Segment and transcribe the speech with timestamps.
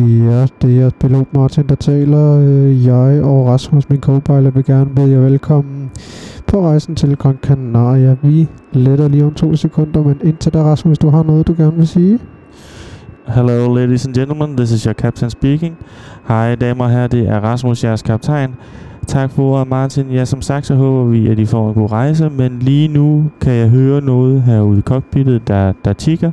[0.00, 2.38] Ja, det er pilot Martin, der taler.
[2.38, 5.90] Øh, jeg og Rasmus, min co-pilot, vil gerne byde jer velkommen
[6.46, 8.16] på rejsen til Gran Canaria.
[8.22, 11.76] Vi letter lige om to sekunder, men indtil da, Rasmus, du har noget, du gerne
[11.76, 12.18] vil sige?
[13.26, 14.56] Hello, ladies and gentlemen.
[14.56, 15.76] This is your captain speaking.
[16.28, 17.06] Hej, damer og herrer.
[17.06, 18.54] Det er Rasmus, jeres kaptajn.
[19.06, 20.10] Tak for ordet, Martin.
[20.10, 23.30] Ja, som sagt, så håber vi, at I får en god rejse, men lige nu
[23.40, 26.32] kan jeg høre noget herude i cockpittet, der, der tigger.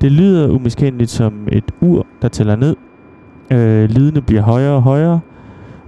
[0.00, 2.76] Det lyder umiskendeligt som et ur, der tæller ned.
[3.50, 5.20] Øh, lidene bliver højere og højere.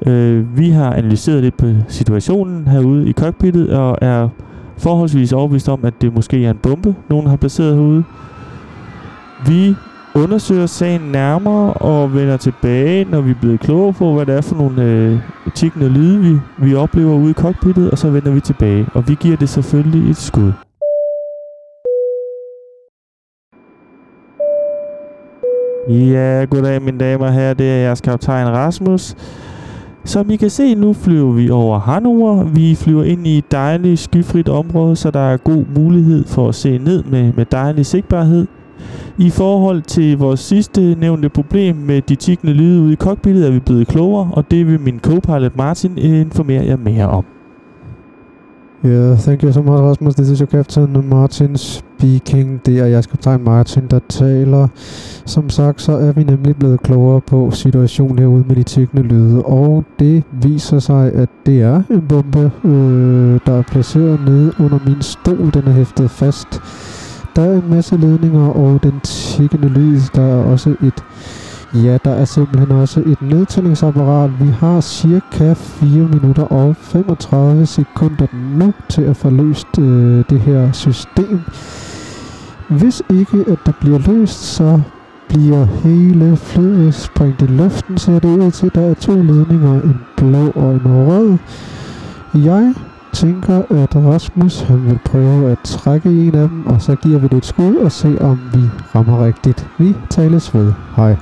[0.06, 4.28] Øh, vi har analyseret lidt på situationen herude i cockpittet, og er
[4.78, 8.04] forholdsvis overbevist om, at det måske er en bombe, nogen har placeret herude.
[9.46, 9.74] Vi
[10.14, 14.40] undersøger sagen nærmere og vender tilbage, når vi er blevet klogere på, hvad det er
[14.40, 15.18] for nogle øh,
[15.54, 18.86] tikkende lyde, vi, vi oplever ude i cockpittet, og så vender vi tilbage.
[18.94, 20.52] Og vi giver det selvfølgelig et skud.
[25.88, 29.16] Ja, goddag mine damer og herrer, det er jeres kaptajn Rasmus.
[30.04, 32.44] Som I kan se, nu flyver vi over Hannover.
[32.44, 36.54] Vi flyver ind i et dejligt skyfrit område, så der er god mulighed for at
[36.54, 38.46] se ned med, med dejlig sigtbarhed.
[39.18, 43.50] I forhold til vores sidste nævnte problem med de tikkende lyde ude i cockpittet, er
[43.50, 47.24] vi blevet klogere, og det vil min co-pilot Martin øh, informere jer mere om.
[48.84, 50.14] Yeah, thank you so much, Rasmus.
[50.14, 52.60] This is your captain Martin speaking.
[52.66, 54.68] Det er jeres kaptajn Martin, der taler.
[55.26, 59.42] Som sagt, så er vi nemlig blevet klogere på situationen herude med de tækkende lyde,
[59.42, 64.78] og det viser sig, at det er en bombe, øh, der er placeret nede under
[64.86, 65.50] min stol.
[65.54, 66.60] Den er hæftet fast.
[67.36, 71.04] Der er en masse ledninger, og den tækkende lyd, der er også et
[71.74, 74.30] Ja, der er simpelthen også et nedtællingsapparat.
[74.40, 80.40] Vi har cirka 4 minutter og 35 sekunder nu til at få løst øh, det
[80.40, 81.40] her system.
[82.68, 84.80] Hvis ikke at der bliver løst, så
[85.28, 88.70] bliver hele flyet sprængt i luften, ser det ud til.
[88.74, 91.38] Der er to ledninger, en blå og en rød.
[92.34, 92.74] Jeg
[93.12, 97.28] tænker, at Rasmus han vil prøve at trække en af dem, og så giver vi
[97.28, 98.60] det et skud og se, om vi
[98.94, 99.68] rammer rigtigt.
[99.78, 100.72] Vi tales ved.
[100.96, 101.16] Hej.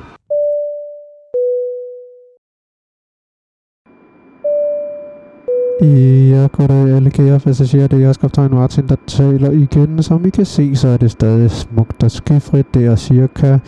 [5.83, 7.87] Ja, goddag alle kære passagerer.
[7.87, 10.03] Det er jeres kaptajn Martin, der taler igen.
[10.03, 12.75] Som I kan se, så er det stadig smukt og skifrit.
[12.75, 13.59] Det er cirka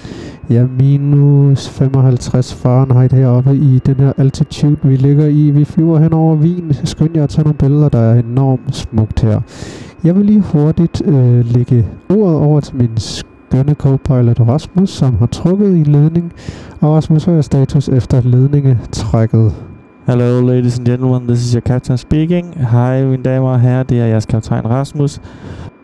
[0.50, 5.50] ja, minus 55 Fahrenheit heroppe i den her altitude, vi ligger i.
[5.50, 6.74] Vi flyver hen over Wien.
[6.84, 9.40] Skynd jer at tage nogle billeder, der er enormt smukt her.
[10.04, 15.26] Jeg vil lige hurtigt øh, lægge ordet over til min skønne co-pilot Rasmus, som har
[15.26, 16.32] trukket i ledning.
[16.80, 19.52] Og Rasmus, hvad er status efter ledningetrækket?
[20.08, 21.26] Hello, ladies and gentlemen.
[21.26, 22.52] This is your captain speaking.
[22.52, 23.82] Hej, mine damer og herrer.
[23.82, 25.20] Det er jeres kaptajn Rasmus.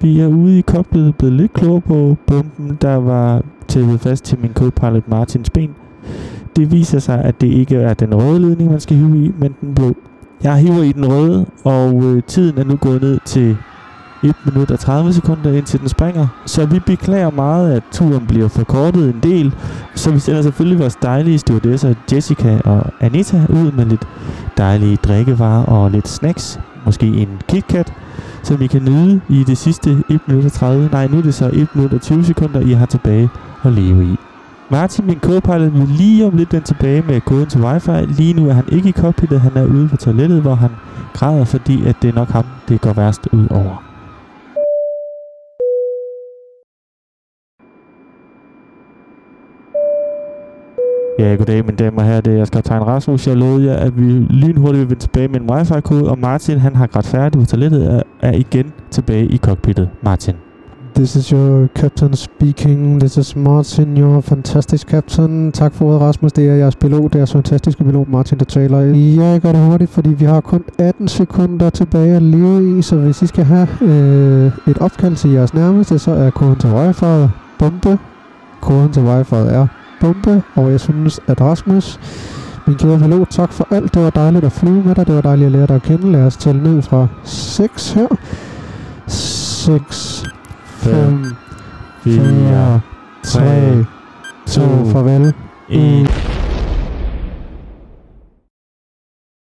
[0.01, 4.39] Vi er ude i koblet blevet lidt klogere på bomben, der var tæppet fast til
[4.39, 5.75] min co-pilot Martins ben.
[6.57, 9.55] Det viser sig, at det ikke er den røde ledning, man skal hive i, men
[9.61, 9.95] den blå.
[10.43, 13.57] Jeg hiver i den røde, og øh, tiden er nu gået ned til
[14.25, 16.27] 1 minut og 30 sekunder indtil den springer.
[16.47, 19.55] Så vi beklager meget, at turen bliver forkortet en del.
[19.95, 24.09] Så vi sender selvfølgelig vores dejlige stewardesser Jessica og Anita ud med lidt
[24.59, 26.61] dejlige drikkevarer og lidt snacks.
[26.85, 27.93] Måske en KitKat,
[28.43, 30.89] som I kan nyde i det sidste 1 minut og 30.
[30.93, 33.29] Nej, nu er det så 1 minut og 20 sekunder, I har tilbage
[33.65, 34.17] at leve i.
[34.71, 37.91] Martin, min co-pilot, vil lige om lidt den tilbage med koden til wifi.
[37.91, 40.71] Lige nu er han ikke i cockpittet, han er ude på toilettet, hvor han
[41.13, 43.94] græder, fordi at det er nok ham, det går værst ud over.
[51.19, 53.27] Ja, goddag mine damer og herrer, det er jeres kaptajn Rasmus.
[53.27, 56.77] Jeg lovede jer, at vi lynhurtigt vil vende tilbage med en wifi-kode, og Martin, han
[56.77, 59.89] har grædt færdigt på toilettet, er, er igen tilbage i cockpittet.
[60.03, 60.35] Martin.
[60.95, 63.01] This is your captain speaking.
[63.01, 65.53] This is Martin, your fantastic captain.
[65.53, 66.33] Tak for ordet, Rasmus.
[66.33, 68.79] Det er jeres pilot, det er jeres fantastiske pilot, Martin, der taler.
[68.79, 72.97] Jeg gør det hurtigt, fordi vi har kun 18 sekunder tilbage at leve i, så
[72.97, 77.29] hvis I skal have øh, et opkald til jeres nærmeste, så er koden til wifi
[77.59, 77.99] bombe.
[78.61, 79.67] Koden til wifi er
[80.05, 82.01] bombe, og jeg synes, at Rasmus,
[82.67, 83.95] min kære pilot, tak for alt.
[83.95, 85.07] Det var dejligt at flyve med dig.
[85.07, 86.13] Det var dejligt at lære dig at kende.
[86.13, 88.07] Lad os tælle ned fra 6 her.
[89.07, 90.25] 6,
[90.67, 91.25] 5,
[92.05, 92.81] 4,
[93.25, 93.85] 3,
[94.47, 94.61] 2,
[94.93, 95.35] farvel.
[95.69, 96.24] 1.